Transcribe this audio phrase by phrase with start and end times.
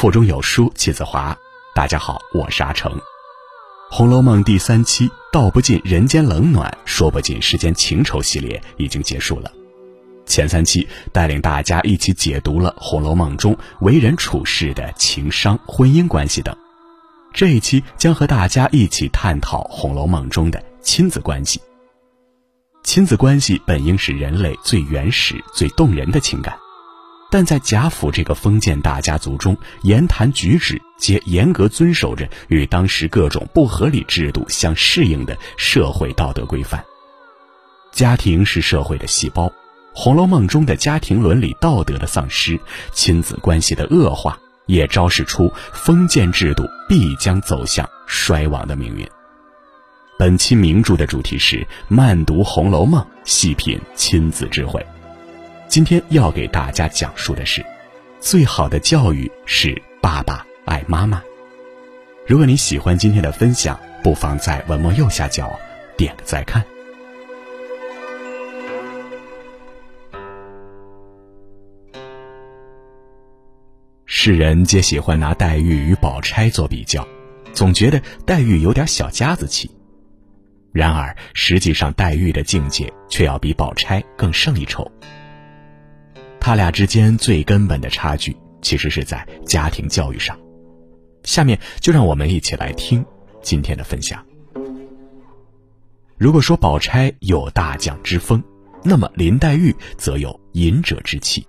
[0.00, 1.36] 腹中有书气自华。
[1.74, 2.90] 大家好，我是阿成。
[3.90, 9.52] 《红楼梦》第三期“道不尽人间冷暖，说不尽世间情仇”系列已经结束了。
[10.24, 16.56] 前三期带领大家一起解读了《红楼梦》中为人处事的情商、婚姻关系等。
[17.34, 21.60] 这一期将和大家一起探讨《红楼梦》中的亲子关系。
[22.84, 26.56] 亲子关系本应是人类最原始、最动人的情感。
[27.30, 36.84] 但在贾府这个封建大家族中，言谈举止皆严格遵守着与当时各种不合理制度相适应的社会道德规范。
[37.92, 39.46] 家庭是社会的细胞，
[39.94, 42.58] 《红楼梦》中的家庭伦理道德的丧失，
[42.92, 44.36] 亲子关系的恶化，
[44.66, 49.08] 也昭示出封建制度必将走向衰亡的命运。
[50.18, 54.84] 本期名著的主题是慢读《红楼梦》，细品亲子智慧。
[55.70, 57.64] 今天要给大家讲述的是，
[58.18, 61.22] 最好的教育是爸爸爱妈妈。
[62.26, 65.56] 如果你喜欢今天的分享，不妨在文末右下角
[65.96, 66.64] 点个再看。
[74.06, 77.06] 世人皆喜欢拿黛玉与宝钗做比较，
[77.52, 79.70] 总觉得黛玉有点小家子气。
[80.72, 84.90] 然而，实际上黛玉的境界却要比宝钗更胜一筹。
[86.40, 90.36] 他俩之间最根本的差距，其实是在家庭教育上。
[91.22, 93.04] 下面就让我们一起来听
[93.42, 94.24] 今天的分享。
[96.16, 98.42] 如果说宝钗有大将之风，
[98.82, 101.46] 那么林黛玉则有隐者之气。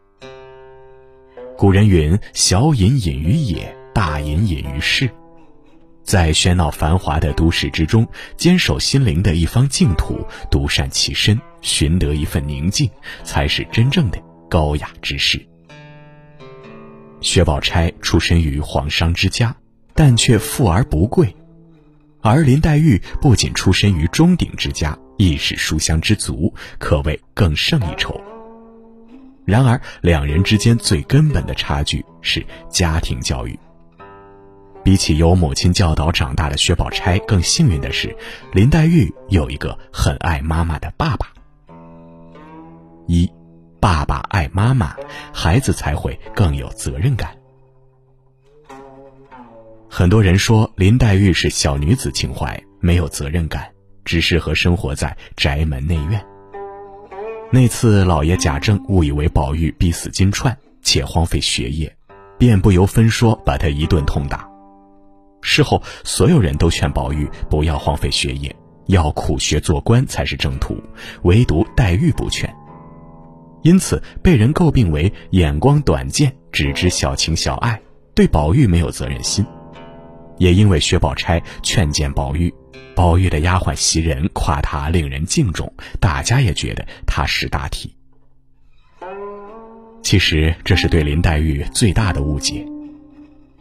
[1.57, 5.09] 古人云：“小隐隐于野，大隐隐于市。”
[6.03, 12.89] 在喧闹繁华的都市之中，坚守心灵的一方净土，独善其身，寻得一份宁静，
[13.23, 14.17] 才是真正的。
[14.51, 15.41] 高雅之士，
[17.21, 19.55] 薛宝钗出身于皇商之家，
[19.93, 21.25] 但却富而不贵；
[22.19, 28.19] 而林黛玉不仅出身于中鼎之家，亦是书香之族，可谓更胜一筹。
[29.45, 33.57] 然而，两人之间最根本的差距是家庭教育。
[34.83, 38.13] 比起由母亲教导长大的薛宝钗，更幸运的是，
[38.51, 41.27] 林黛玉有一个很爱妈妈的爸爸。
[43.07, 43.31] 一。
[43.81, 44.95] 爸爸爱妈妈，
[45.33, 47.35] 孩子才会更有责任感。
[49.89, 53.67] 很多人说林黛玉是小女子情怀，没有责任感，
[54.05, 56.23] 只适合生活在宅门内院。
[57.49, 61.91] 那次老爷贾政误以为宝玉必死金钏，且荒废学业，
[62.37, 64.47] 便不由分说把他一顿痛打。
[65.41, 68.55] 事后，所有人都劝宝玉不要荒废学业，
[68.85, 70.77] 要苦学做官才是正途，
[71.23, 72.50] 唯独黛玉不劝。
[73.63, 77.81] 因此被人诟病为眼光短见，只知小情小爱，
[78.15, 79.45] 对宝玉没有责任心。
[80.37, 82.51] 也因为薛宝钗劝谏宝玉，
[82.95, 87.95] 宝玉的丫鬟袭人夸他令人敬重，大家也觉得他识大体。
[90.01, 92.65] 其实这是对林黛玉最大的误解。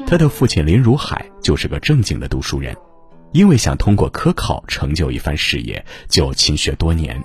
[0.07, 2.75] 她的父亲林如海就是个正经的读书人，
[3.33, 7.23] 因为想通过科考成就一番事业，就勤学多年，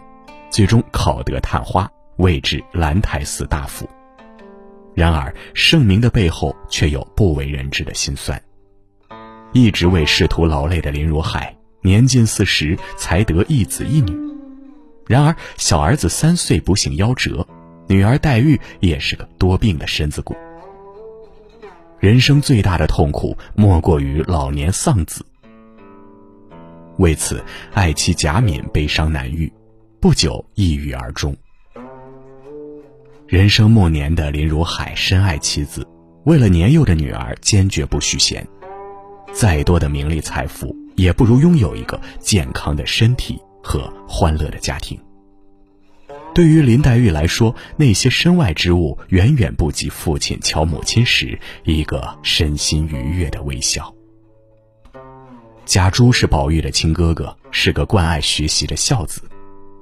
[0.52, 1.90] 最终考得探花。
[2.18, 3.90] 位至兰台寺大夫。
[4.94, 8.42] 然而盛名的背后却有不为人知的辛酸。
[9.52, 14.18] 一直为仕途劳累的林如海，年近四十才得一子一女。
[15.08, 17.48] 然而小儿子三岁不幸夭折，
[17.88, 20.36] 女儿黛玉也是个多病的身子骨。
[22.00, 25.26] 人生最大的痛苦莫过于老年丧子。
[26.98, 27.44] 为此，
[27.74, 29.52] 爱妻贾敏悲伤难愈，
[30.00, 31.36] 不久抑郁而终。
[33.28, 35.86] 人生暮年的林如海深爱妻子，
[36.26, 38.48] 为了年幼的女儿坚决不许闲。
[39.34, 45.00] 再多的名利财富，也不如拥有一个健康的身体和欢乐的家庭。
[46.36, 53.92] 对于林黛玉来说，那些身外之物远远不及父亲瞧母亲时一个身心愉悦的微笑。
[55.66, 59.24] 贾珠是宝玉的亲哥哥，是个惯爱学习的孝子，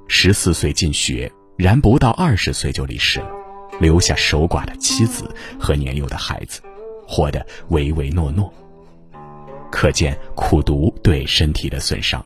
[0.08, 1.30] 十四岁进学。
[1.56, 3.28] 然不到二十岁就离世了，
[3.80, 6.60] 留下守寡的妻子和年幼的孩子，
[7.06, 8.52] 活得唯唯诺诺。
[9.70, 12.24] 可见苦读对身体的损伤。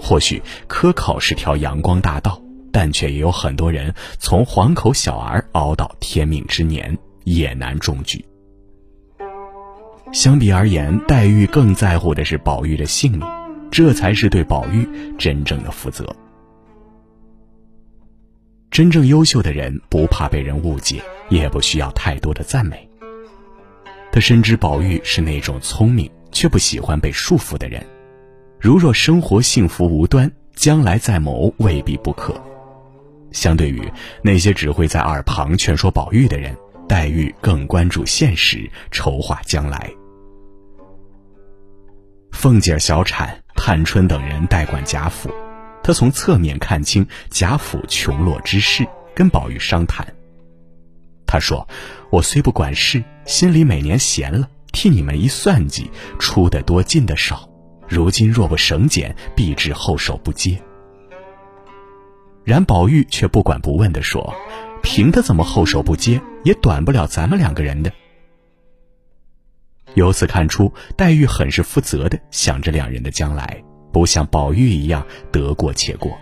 [0.00, 2.40] 或许科考是条阳光大道，
[2.72, 8.24] 但却也有很多人从黄口小儿熬到天命之年，也难中举。
[10.12, 13.22] 相比而言，黛玉更在乎的是宝玉的性命，
[13.70, 16.04] 这才是对宝玉真正的负责。
[18.74, 22.88] 真正优秀的人不怕被人误解，也不需要太多的赞美。
[24.10, 27.86] 他深知宝玉是那种聪明却不喜欢被束缚的人，
[28.58, 32.34] 如若生活幸福无端，将来再谋未必不可。
[33.30, 33.88] 相对于
[34.24, 36.52] 那些只会在耳旁劝说宝玉的人，
[36.88, 39.88] 黛玉更关注现实，筹划将来。
[42.32, 45.30] 凤姐、小产、探春等人代管贾府，
[45.84, 50.14] 他从侧面看清贾府穷落之事，跟宝玉商谈。
[51.26, 51.68] 他说
[52.10, 57.46] ：“我虽不管事，心里每年闲了，替你们一算计，出的多，进的少。
[57.86, 60.58] 如今若不省俭，必致后手不接。”
[62.44, 64.34] 然宝玉却不管不问地说
[64.82, 67.92] ：“凭他怎么后手不接，也短不了咱们两个人的。”
[69.92, 73.62] 由此看出，黛玉很是负责的想着两人的将来，
[73.94, 76.12] 不像宝玉一样得过且过。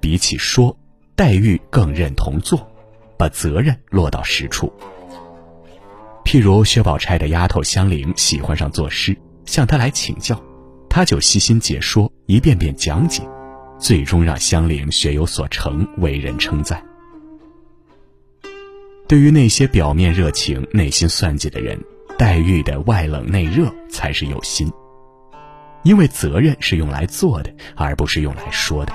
[0.00, 0.76] 比起说，
[1.16, 2.70] 黛玉更认同做，
[3.16, 4.70] 把责任落到实处。
[6.24, 9.16] 譬如薛宝钗的丫头香菱喜欢上作诗，
[9.46, 10.38] 向她来请教，
[10.90, 13.22] 她就悉心解说，一遍遍讲解。
[13.78, 16.82] 最终让香菱学有所成，为人称赞。
[19.08, 21.78] 对于那些表面热情、内心算计的人，
[22.18, 24.70] 黛玉的外冷内热才是有心。
[25.84, 28.92] 因为责任是用来做的，而不是用来说的。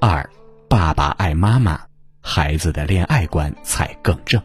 [0.00, 0.28] 二，
[0.68, 1.80] 爸爸爱妈妈，
[2.20, 4.42] 孩子的恋爱观才更正。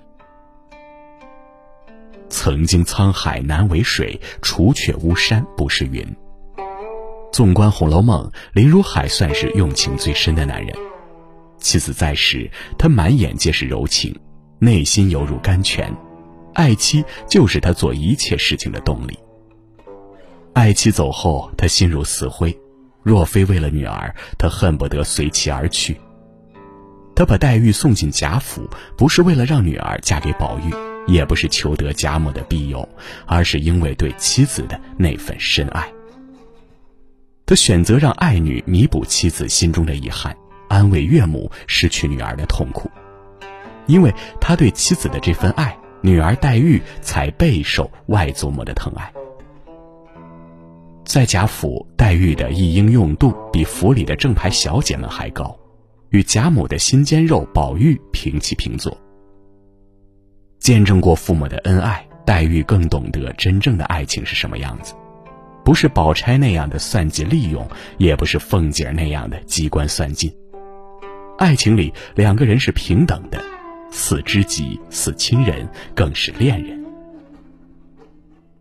[2.30, 6.06] 曾经沧海难为水，除却巫山不是云。
[7.32, 10.76] 纵观《红楼梦》，林如海算是用情最深的男人。
[11.58, 14.16] 妻子在时，他满眼皆是柔情，
[14.60, 15.92] 内心犹如甘泉。
[16.54, 19.18] 爱妻就是他做一切事情的动力。
[20.54, 22.58] 爱妻走后，他心如死灰。
[23.02, 26.00] 若非为了女儿，他恨不得随妻而去。
[27.16, 30.74] 他把黛玉送进贾府，不是为了让女儿嫁给宝玉，
[31.12, 32.88] 也不是求得贾母的庇佑，
[33.26, 35.88] 而是因为对妻子的那份深爱。
[37.46, 40.36] 他选择让爱女弥补妻子心中的遗憾，
[40.68, 42.92] 安慰岳母失去女儿的痛苦，
[43.88, 49.12] 因为他对妻子的这份爱，女儿黛玉才备受外祖母的疼爱。
[51.10, 55.58] 在贾府，黛玉的一应用度比府里的正牌小姐们还高，
[56.10, 58.96] 与贾母的心尖肉宝玉平起平坐。
[60.60, 64.94] 见证过父母的恩爱，黛玉更懂得真正的爱情是什么样子。
[65.66, 67.68] 不是宝钗那样的算计利用，
[67.98, 70.32] 也不是凤姐那样的机关算尽。
[71.40, 73.44] 爱情里两个人是平等的，
[73.90, 76.79] 似知己，似亲人，更是恋人。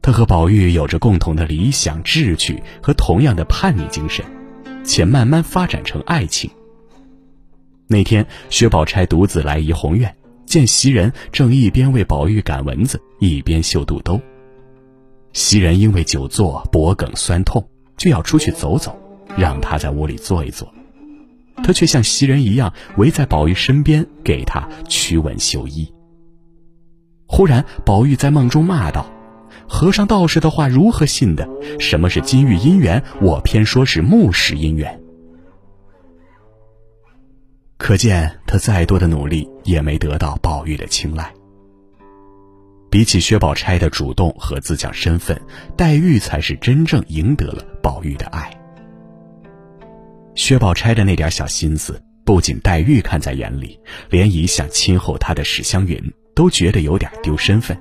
[0.08, 4.24] 他和宝玉有着共同的理想、志趣和同样的叛逆精神，
[4.82, 6.50] 且慢慢发展成爱情。
[7.86, 10.16] 那天，薛宝钗独自来怡红院，
[10.46, 14.18] 见袭人正一边为宝玉赶蚊子，一边绣肚兜。
[15.34, 17.68] 袭人因为久坐脖梗酸痛，
[17.98, 18.98] 就要出去走走，
[19.36, 20.72] 让他在屋里坐一坐。
[21.62, 25.92] 他却像袭人一样围在宝玉身边，给他驱蚊绣衣。
[27.26, 29.06] 忽然，宝玉在梦中骂道
[29.68, 31.46] ：“和尚道士的话如何信的？
[31.78, 33.02] 什么是金玉姻缘？
[33.20, 34.98] 我偏说是木石姻缘。”
[37.76, 41.32] 可见他再多的努力，也没得到宝玉的青睐。
[42.90, 45.40] 比起薛宝钗的主动和自降身份，
[45.76, 48.50] 黛玉才是真正赢得了宝玉的爱。
[50.34, 56.00] 薛宝钗的那点小心思，不仅黛玉看在眼里，连一向亲厚她的史湘云
[56.34, 57.78] 都觉得有点丢身份。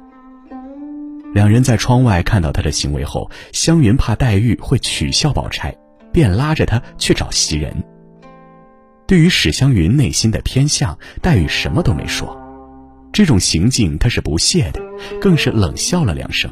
[1.37, 5.71] 两人在窗外看到他的行为后，湘云怕黛玉会取笑宝钗，
[6.11, 7.71] 便拉着他去找袭人。
[9.05, 12.35] 对于史湘云内心的偏向，黛玉什么都没说。
[13.13, 14.81] 这种行径，她是不屑的，
[15.21, 16.51] 更是冷笑了两声。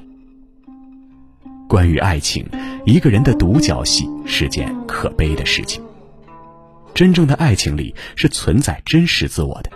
[1.68, 2.48] 关于爱情，
[2.86, 5.82] 一个人的独角戏是件可悲的事情。
[6.94, 9.72] 真正的爱情里是存在真实自我的，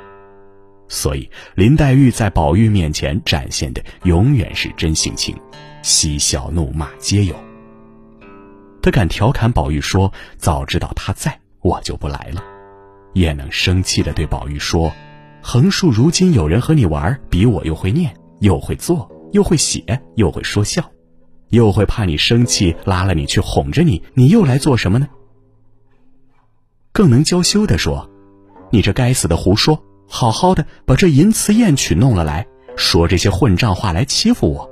[0.90, 5.34] 所以林黛玉在宝玉面前展现的永远是真性情，
[5.82, 7.36] 嬉笑怒骂皆有。
[8.82, 12.44] 她敢调侃宝玉说：“早知道他在，我就不来了。”
[13.14, 14.92] 也能生气的对宝玉说。
[15.42, 20.84] 横竖如今有人和你玩，比我又会念，又会做，又会写，又会说笑，
[21.50, 25.08] 又会怕你生气，拉了你去哄着你，你又来做什么呢？
[26.92, 28.10] 更能娇羞的说
[28.70, 29.82] ：“你这该死的胡说！
[30.10, 34.70] 好好的把这淫词艳曲弄了来，说这些混账话来欺负我。”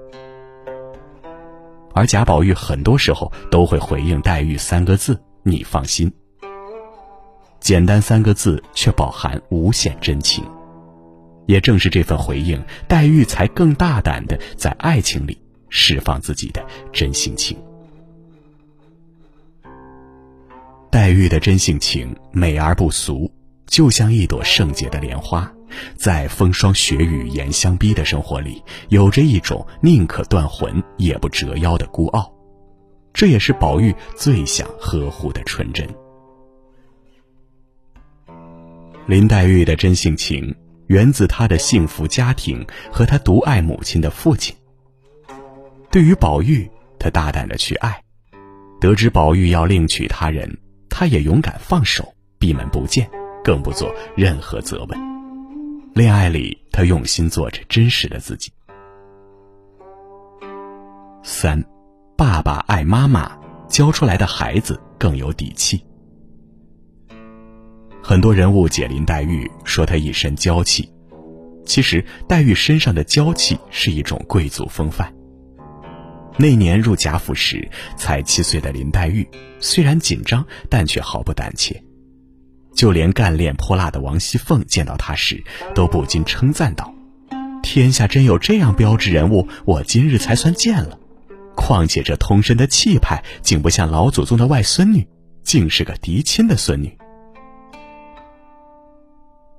[1.94, 6.12] 而贾宝玉很多时候都会回应黛玉三个字：“你放心。”
[7.60, 10.44] 简单三个字，却饱含无限真情。
[11.48, 17.58] 也正是这份回应，黛玉才更大胆的在爱情里释放自己的真性情。
[20.92, 23.32] 黛玉的真性情美而不俗，
[23.68, 25.52] 就像一朵圣洁的莲花，
[25.96, 32.34] 在风霜雪雨严相逼的生活里，有着一种宁可断魂也不折腰的孤傲。
[33.14, 35.88] 这也是宝玉最想呵护的纯真。
[39.06, 40.56] 林黛玉的真性情。
[40.88, 44.56] 源自她的幸福家庭和她独爱母亲的父亲。
[45.92, 48.02] 对于宝玉，他大胆的去爱，
[48.80, 50.58] 得知宝玉要另娶他人，
[50.90, 53.10] 他也勇敢放手，闭门不见，
[53.48, 55.00] 更不做任何责问。
[55.94, 58.52] 恋爱里，他用心做着真实的自己。
[61.24, 61.64] 三，
[62.18, 63.40] 爸爸爱妈妈，
[63.70, 65.82] 教出来的孩子更有底气。
[68.04, 70.92] 很多人误解林黛玉，说她一身娇气。
[71.66, 75.14] 其实，黛玉身上的娇气是一种贵族风范。
[76.36, 79.26] 那年入贾府时，才七岁的林黛玉，
[79.62, 81.82] 虽然紧张，但却毫不胆怯。
[82.78, 85.44] 就连干练泼辣的王熙凤见到她时，
[85.74, 86.94] 都不禁称赞道
[87.64, 91.00] ：“天下真有这样标致人物，我今日才算见了。
[91.56, 95.08] 况且这通身的气派，竟不像老祖宗的外孙女，
[95.44, 96.96] 竟是个嫡亲的孙女。”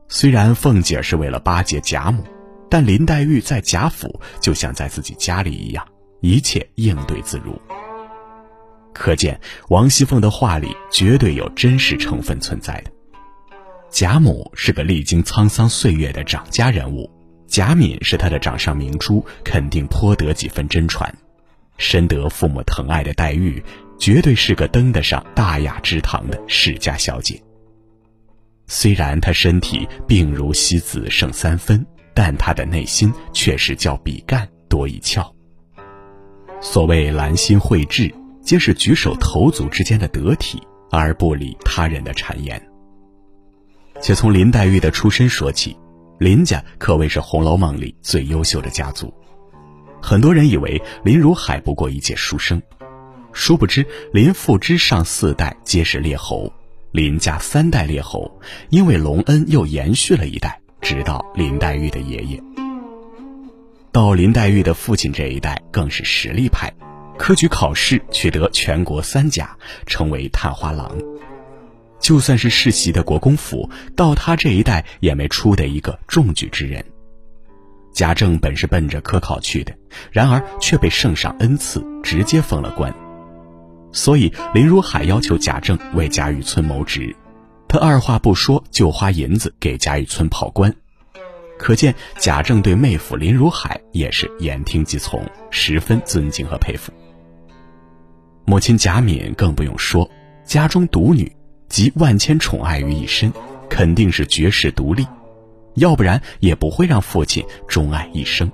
[0.07, 2.23] 虽然凤姐是为了巴结贾母，
[2.71, 5.85] 但林黛玉在贾府就像在自己家里一样，
[6.21, 7.61] 一切应对自如。
[8.95, 12.93] 可见王熙凤的话里绝对有真实成分存在的。
[13.91, 17.11] 贾母是个历经沧桑岁月的掌家人物，
[17.47, 21.13] 贾敏是她的掌上明珠，肯定颇得几分真传。
[21.79, 23.63] 深得父母疼爱的黛玉，
[23.99, 27.43] 绝对是个登得上大雅之堂的世家小姐。
[28.67, 35.27] 虽然他身体病如西子胜三分，但他的内心却是较比干多一窍。
[36.61, 42.61] 所谓兰心蕙质，皆是举手投足之间的得体，而不理他人的谗言。
[44.01, 45.77] 且从林黛玉的出身说起，
[46.19, 49.13] 林家可谓是《红楼梦》里最优秀的家族。
[50.01, 52.63] 很多人以为林如海不过一介书生，
[53.33, 56.53] 殊不知林父之上四代皆是列侯。
[56.91, 58.41] 林家三代列侯，
[58.71, 62.43] 因为隆恩又延续了一代，直到林黛玉的爷爷。
[63.93, 66.73] 到林黛玉的父亲这一代，更是实力派，
[67.19, 69.55] 科举考试取得全国三甲，
[69.87, 70.97] 成为探花郎。
[72.09, 76.83] 就算是世袭的国公府，到他这一代也没出的一个中举之人。
[77.93, 79.77] 贾政本是奔着科考去的，
[80.11, 82.91] 然而却被圣上恩赐，直接封了官。
[83.93, 87.15] 所以林如海要求贾政为贾雨村谋职，
[87.69, 90.75] 他二话不说就花银子给贾雨村跑官，
[91.59, 96.91] 可见贾政对妹夫林如海也是言听计从，十分尊敬和佩服。
[98.47, 100.11] 母亲贾敏更不用说，
[100.47, 101.31] 家中独女，
[101.79, 103.33] 集万千宠爱于一身，
[103.71, 105.07] 肯定是绝世独立，
[105.75, 108.51] 要不然也不会让父亲钟爱一生。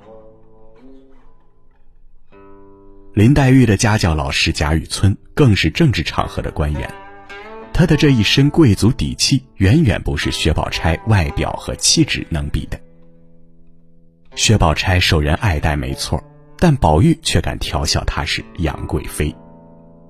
[3.14, 6.86] 林黛玉的家教老师贾雨村更是政治场合的官员，
[7.72, 12.78] 他的这一身贵族底气远远不是薛宝钗外表和气质能比的。
[14.34, 16.22] 薛宝钗受人爱戴没错，
[16.58, 19.34] 但宝玉却敢调笑她是杨贵妃，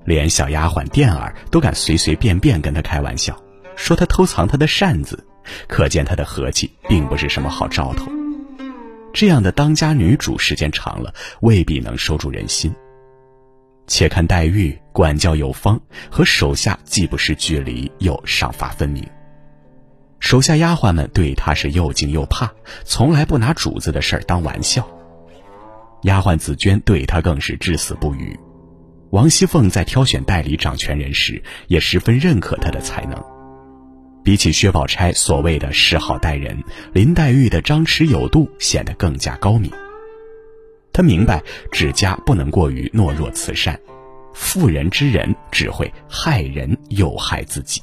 [0.05, 3.37] 连小丫鬟钿儿都敢随随便便跟他开玩笑，
[3.77, 5.27] 说他偷藏他的扇子，
[5.67, 8.11] 可见他的和气并不是什么好兆头。
[9.13, 12.75] 这样的当家女主时间长了，未必能收住人心。
[13.87, 15.81] 且看黛玉管教有方，
[16.11, 19.07] 和手下既不失距离，又赏罚分明。
[20.21, 22.51] 手下丫鬟们对她是又敬又怕，
[22.85, 24.89] 从来不拿主子的事儿当玩笑。
[26.03, 28.39] 丫鬟紫娟对她更是至死不渝。
[29.11, 33.23] 王熙凤在挑选代理掌权人时，也十分认可她的才能。
[34.25, 39.71] 比起薛宝钗所谓的识好待人，林黛玉的张弛有度显得更加高明。
[40.93, 43.79] 他明白，指家不能过于懦弱慈善，
[44.33, 47.83] 妇人之仁只会害人又害自己。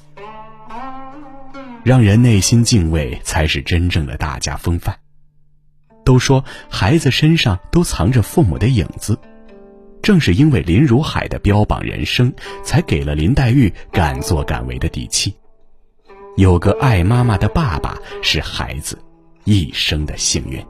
[1.83, 4.97] 让人内心敬畏，才是真正的大家风范。
[6.03, 9.19] 都说孩子身上都藏着父母的影子，
[10.01, 15.35] 正是因为林如海的标榜人生，才给了林黛玉敢作敢为的底气。
[16.37, 18.97] 有个爱妈妈的爸爸，是孩子
[19.43, 20.65] 一生的幸运。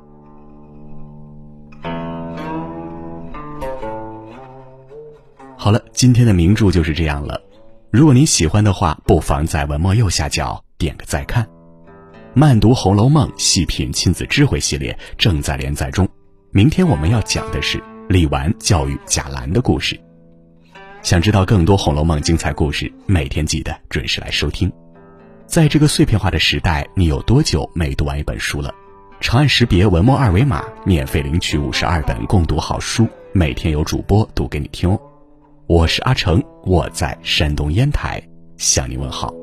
[5.55, 7.39] 好了，今天的名著就是这样了。
[7.91, 11.47] 如果您喜欢的话，不妨在文末右下角点个再看。
[12.33, 16.07] 慢读《红楼梦》，细品亲子智慧系列正在连载中。
[16.51, 19.97] 明天我们要讲的是李纨教育贾兰的故事。
[21.01, 24.69] 想知道更多《红楼梦》精彩故事，每天记得准时来收听。
[25.45, 28.69] 在这个碎片化的时代，你有多久没读完一本书了？
[29.21, 34.99] 长按识别文末二维码，免费领取五十二本共读好书，每天有主播读给你听哦。
[35.65, 38.21] 我是阿成，我在山东烟台
[38.57, 39.33] 向你问好。